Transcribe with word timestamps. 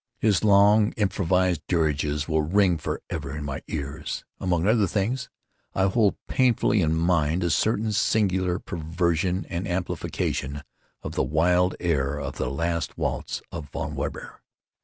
His 0.17 0.43
long 0.43 0.93
improvised 0.93 1.61
dirges 1.67 2.27
will 2.27 2.41
ring 2.41 2.79
forever 2.79 3.37
in 3.37 3.43
my 3.43 3.61
ears. 3.67 4.25
Among 4.39 4.65
other 4.65 4.87
things, 4.87 5.29
I 5.75 5.83
hold 5.83 6.15
painfully 6.27 6.81
in 6.81 6.95
mind 6.95 7.43
a 7.43 7.51
certain 7.51 7.91
singular 7.91 8.57
perversion 8.57 9.45
and 9.47 9.67
amplification 9.67 10.63
of 11.03 11.13
the 11.13 11.21
wild 11.21 11.75
air 11.79 12.17
of 12.19 12.37
the 12.37 12.49
last 12.49 12.97
waltz 12.97 13.43
of 13.51 13.69
Von 13.69 13.93
Weber. 13.93 14.41